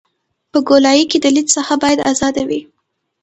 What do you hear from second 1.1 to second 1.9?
کې د لید ساحه